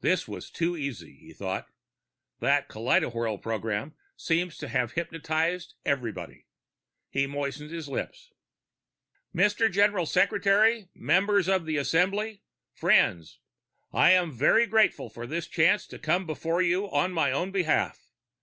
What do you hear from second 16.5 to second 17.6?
you on my own